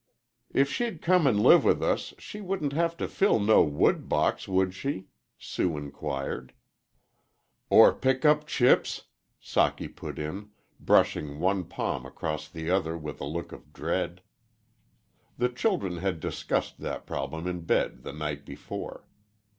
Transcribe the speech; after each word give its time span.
"If 0.51 0.67
she'd 0.67 0.99
come 1.03 1.27
an' 1.27 1.37
live 1.37 1.63
with 1.63 1.83
us, 1.83 2.15
she 2.17 2.41
wouldn't 2.41 2.73
have 2.73 2.97
to 2.97 3.07
fill 3.07 3.39
no 3.39 3.61
wood 3.63 4.09
box, 4.09 4.47
would 4.47 4.73
she?" 4.73 5.09
Sue 5.37 5.77
inquired. 5.77 6.53
"Or 7.69 7.93
pick 7.93 8.25
up 8.25 8.47
chips," 8.47 9.03
Socky 9.39 9.87
put 9.95 10.17
in, 10.17 10.49
brushing 10.79 11.37
one 11.37 11.65
palm 11.65 12.03
across 12.07 12.49
the 12.49 12.67
other 12.67 12.97
with 12.97 13.21
a 13.21 13.25
look 13.25 13.51
of 13.51 13.73
dread. 13.73 14.23
The 15.37 15.49
children 15.49 15.97
had 15.97 16.19
discussed 16.19 16.79
that 16.79 17.05
problem 17.05 17.45
in 17.45 17.59
bed 17.61 18.01
the 18.01 18.11
night 18.11 18.43
before. 18.43 19.05